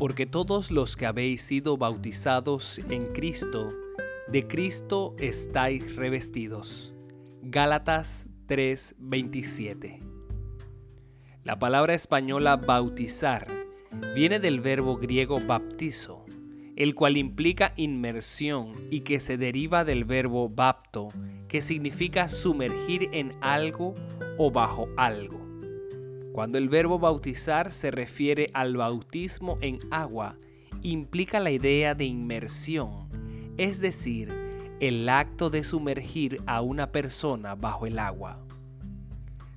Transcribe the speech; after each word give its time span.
porque 0.00 0.24
todos 0.24 0.70
los 0.70 0.96
que 0.96 1.04
habéis 1.04 1.42
sido 1.42 1.76
bautizados 1.76 2.80
en 2.88 3.12
Cristo, 3.12 3.68
de 4.28 4.48
Cristo 4.48 5.14
estáis 5.18 5.94
revestidos. 5.94 6.94
Gálatas 7.42 8.26
3:27. 8.46 10.00
La 11.44 11.58
palabra 11.58 11.92
española 11.92 12.56
bautizar 12.56 13.46
viene 14.14 14.40
del 14.40 14.62
verbo 14.62 14.96
griego 14.96 15.38
baptizo, 15.38 16.24
el 16.76 16.94
cual 16.94 17.18
implica 17.18 17.74
inmersión 17.76 18.72
y 18.90 19.00
que 19.00 19.20
se 19.20 19.36
deriva 19.36 19.84
del 19.84 20.06
verbo 20.06 20.48
bapto, 20.48 21.08
que 21.46 21.60
significa 21.60 22.30
sumergir 22.30 23.10
en 23.12 23.34
algo 23.42 23.94
o 24.38 24.50
bajo 24.50 24.88
algo. 24.96 25.39
Cuando 26.32 26.58
el 26.58 26.68
verbo 26.68 26.98
bautizar 26.98 27.72
se 27.72 27.90
refiere 27.90 28.46
al 28.54 28.76
bautismo 28.76 29.58
en 29.60 29.78
agua, 29.90 30.36
implica 30.82 31.40
la 31.40 31.50
idea 31.50 31.94
de 31.94 32.04
inmersión, 32.04 33.08
es 33.56 33.80
decir, 33.80 34.32
el 34.78 35.08
acto 35.08 35.50
de 35.50 35.64
sumergir 35.64 36.40
a 36.46 36.62
una 36.62 36.92
persona 36.92 37.56
bajo 37.56 37.86
el 37.86 37.98
agua. 37.98 38.38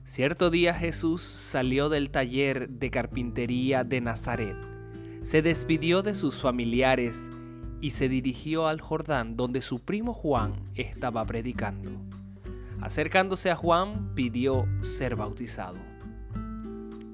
Cierto 0.04 0.50
día 0.50 0.74
Jesús 0.74 1.22
salió 1.22 1.90
del 1.90 2.10
taller 2.10 2.68
de 2.68 2.90
carpintería 2.90 3.84
de 3.84 4.02
Nazaret, 4.02 4.58
se 5.22 5.42
despidió 5.42 6.02
de 6.02 6.16
sus 6.16 6.40
familiares 6.40 7.32
y 7.80 7.92
se 7.92 8.10
dirigió 8.10 8.68
al 8.68 8.82
Jordán 8.82 9.38
donde 9.38 9.62
su 9.62 9.80
primo 9.80 10.12
Juan 10.12 10.72
estaba 10.76 11.24
predicando. 11.26 11.92
Acercándose 12.82 13.52
a 13.52 13.56
Juan 13.56 14.14
pidió 14.16 14.66
ser 14.82 15.16
bautizado. 15.16 15.93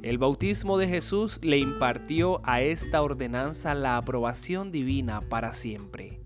El 0.09 0.17
bautismo 0.17 0.79
de 0.79 0.87
Jesús 0.87 1.37
le 1.43 1.59
impartió 1.59 2.41
a 2.43 2.63
esta 2.63 3.03
ordenanza 3.03 3.75
la 3.75 3.95
aprobación 3.95 4.71
divina 4.71 5.21
para 5.21 5.53
siempre. 5.53 6.19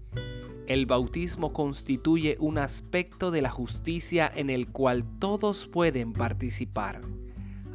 El 0.68 0.86
bautismo 0.86 1.52
constituye 1.52 2.38
un 2.40 2.60
aspecto 2.60 3.30
de 3.30 3.42
la 3.42 3.50
justicia 3.50 4.32
en 4.34 4.50
el 4.50 4.70
cual 4.70 5.04
todos 5.20 5.68
pueden 5.68 6.14
participar. 6.14 7.02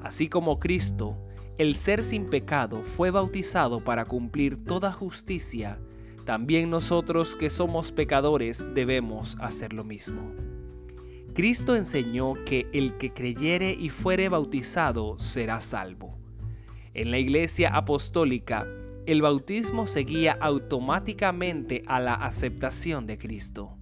Así 0.02 0.30
como 0.30 0.58
Cristo, 0.58 1.18
el 1.58 1.74
ser 1.74 2.02
sin 2.02 2.30
pecado, 2.30 2.84
fue 2.84 3.10
bautizado 3.10 3.84
para 3.84 4.06
cumplir 4.06 4.64
toda 4.64 4.90
justicia, 4.90 5.78
también 6.24 6.70
nosotros 6.70 7.36
que 7.36 7.50
somos 7.50 7.92
pecadores 7.92 8.66
debemos 8.72 9.36
hacer 9.40 9.74
lo 9.74 9.84
mismo. 9.84 10.32
Cristo 11.38 11.76
enseñó 11.76 12.34
que 12.34 12.66
el 12.72 12.96
que 12.98 13.12
creyere 13.12 13.70
y 13.70 13.90
fuere 13.90 14.28
bautizado 14.28 15.20
será 15.20 15.60
salvo. 15.60 16.18
En 16.94 17.12
la 17.12 17.18
iglesia 17.18 17.76
apostólica, 17.76 18.66
el 19.06 19.22
bautismo 19.22 19.86
seguía 19.86 20.36
automáticamente 20.40 21.84
a 21.86 22.00
la 22.00 22.14
aceptación 22.14 23.06
de 23.06 23.18
Cristo. 23.18 23.78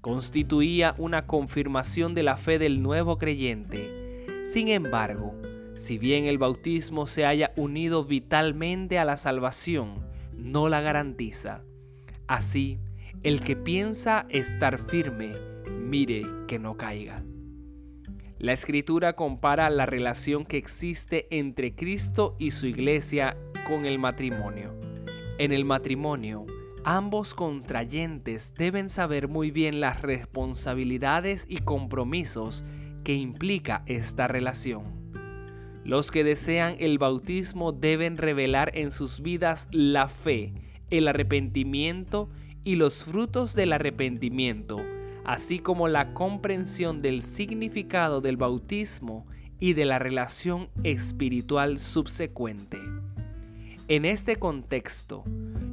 Constituía 0.00 0.94
una 0.96 1.26
confirmación 1.26 2.14
de 2.14 2.22
la 2.22 2.38
fe 2.38 2.58
del 2.58 2.80
nuevo 2.80 3.18
creyente. 3.18 4.24
Sin 4.42 4.68
embargo, 4.68 5.34
si 5.74 5.98
bien 5.98 6.24
el 6.24 6.38
bautismo 6.38 7.06
se 7.06 7.26
haya 7.26 7.52
unido 7.58 8.06
vitalmente 8.06 8.98
a 8.98 9.04
la 9.04 9.18
salvación, 9.18 9.96
no 10.32 10.70
la 10.70 10.80
garantiza. 10.80 11.62
Así, 12.26 12.78
el 13.22 13.42
que 13.42 13.54
piensa 13.54 14.24
estar 14.30 14.78
firme 14.78 15.34
mire 15.86 16.22
que 16.48 16.58
no 16.58 16.76
caiga. 16.76 17.24
La 18.38 18.52
escritura 18.52 19.14
compara 19.14 19.70
la 19.70 19.86
relación 19.86 20.44
que 20.44 20.58
existe 20.58 21.26
entre 21.30 21.74
Cristo 21.74 22.36
y 22.38 22.50
su 22.50 22.66
iglesia 22.66 23.36
con 23.66 23.86
el 23.86 23.98
matrimonio. 23.98 24.74
En 25.38 25.52
el 25.52 25.64
matrimonio, 25.64 26.44
ambos 26.84 27.32
contrayentes 27.32 28.52
deben 28.54 28.88
saber 28.90 29.28
muy 29.28 29.50
bien 29.50 29.80
las 29.80 30.02
responsabilidades 30.02 31.46
y 31.48 31.58
compromisos 31.58 32.64
que 33.04 33.14
implica 33.14 33.82
esta 33.86 34.28
relación. 34.28 34.84
Los 35.84 36.10
que 36.10 36.24
desean 36.24 36.76
el 36.80 36.98
bautismo 36.98 37.72
deben 37.72 38.16
revelar 38.16 38.72
en 38.74 38.90
sus 38.90 39.22
vidas 39.22 39.68
la 39.70 40.08
fe, 40.08 40.52
el 40.90 41.08
arrepentimiento 41.08 42.28
y 42.64 42.74
los 42.74 43.04
frutos 43.04 43.54
del 43.54 43.72
arrepentimiento, 43.72 44.78
así 45.26 45.58
como 45.58 45.88
la 45.88 46.14
comprensión 46.14 47.02
del 47.02 47.20
significado 47.20 48.20
del 48.20 48.36
bautismo 48.36 49.26
y 49.58 49.72
de 49.72 49.84
la 49.84 49.98
relación 49.98 50.68
espiritual 50.84 51.80
subsecuente. 51.80 52.78
En 53.88 54.04
este 54.04 54.36
contexto, 54.36 55.24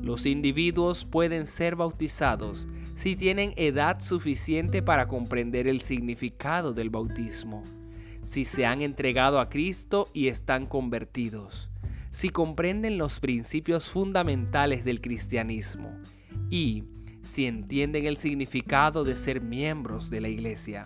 los 0.02 0.26
individuos 0.26 1.06
pueden 1.06 1.46
ser 1.46 1.76
bautizados 1.76 2.68
si 2.96 3.16
tienen 3.16 3.54
edad 3.56 4.02
suficiente 4.02 4.82
para 4.82 5.08
comprender 5.08 5.68
el 5.68 5.82
significado 5.82 6.74
del 6.74 6.90
bautismo, 6.90 7.64
si 8.24 8.46
se 8.46 8.66
han 8.66 8.82
entregado 8.82 9.40
a 9.40 9.50
Cristo 9.50 10.10
y 10.14 10.30
están 10.30 10.66
convertidos, 10.66 11.70
si 12.10 12.30
comprenden 12.30 12.98
los 12.98 13.20
principios 13.20 13.88
fundamentales 13.88 14.84
del 14.84 15.00
cristianismo 15.00 15.92
y 16.50 16.86
si 17.24 17.46
entienden 17.46 18.06
el 18.06 18.18
significado 18.18 19.04
de 19.04 19.16
ser 19.16 19.42
miembros 19.42 20.10
de 20.10 20.22
la 20.22 20.28
iglesia. 20.28 20.84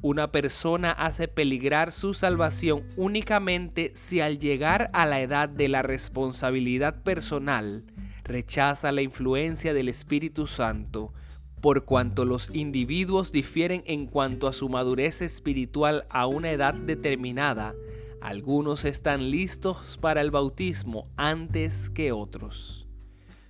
Una 0.00 0.32
persona 0.32 0.92
hace 0.92 1.28
peligrar 1.28 1.92
su 1.92 2.14
salvación 2.14 2.84
únicamente 2.96 3.90
si 3.94 4.20
al 4.20 4.38
llegar 4.38 4.90
a 4.92 5.06
la 5.06 5.20
edad 5.20 5.48
de 5.48 5.68
la 5.68 5.82
responsabilidad 5.82 7.02
personal 7.02 7.84
rechaza 8.24 8.92
la 8.92 9.02
influencia 9.02 9.74
del 9.74 9.88
Espíritu 9.88 10.46
Santo, 10.46 11.12
por 11.60 11.84
cuanto 11.84 12.24
los 12.24 12.54
individuos 12.54 13.32
difieren 13.32 13.82
en 13.86 14.06
cuanto 14.06 14.46
a 14.46 14.52
su 14.52 14.68
madurez 14.68 15.20
espiritual 15.20 16.06
a 16.10 16.26
una 16.26 16.52
edad 16.52 16.74
determinada, 16.74 17.74
algunos 18.20 18.84
están 18.84 19.30
listos 19.30 19.98
para 20.00 20.20
el 20.20 20.30
bautismo 20.30 21.04
antes 21.16 21.90
que 21.90 22.12
otros. 22.12 22.86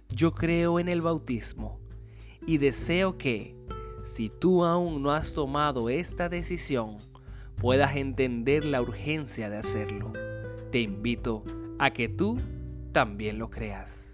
Yo 0.08 0.34
creo 0.34 0.80
en 0.80 0.88
el 0.88 1.02
bautismo 1.02 1.78
y 2.48 2.56
deseo 2.56 3.18
que, 3.18 3.54
si 4.02 4.30
tú 4.30 4.64
aún 4.64 5.02
no 5.02 5.12
has 5.12 5.34
tomado 5.34 5.90
esta 5.90 6.30
decisión, 6.30 6.96
puedas 7.56 7.94
entender 7.94 8.64
la 8.64 8.80
urgencia 8.80 9.50
de 9.50 9.58
hacerlo. 9.58 10.14
Te 10.72 10.80
invito 10.80 11.44
a 11.78 11.90
que 11.90 12.08
tú 12.08 12.38
también 12.90 13.38
lo 13.38 13.50
creas. 13.50 14.07